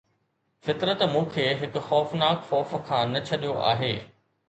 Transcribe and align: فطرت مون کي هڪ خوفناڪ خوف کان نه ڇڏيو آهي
فطرت 0.67 1.03
مون 1.11 1.27
کي 1.35 1.45
هڪ 1.61 1.85
خوفناڪ 1.91 2.43
خوف 2.51 2.77
کان 2.91 3.17
نه 3.19 3.27
ڇڏيو 3.31 3.65
آهي 3.73 3.97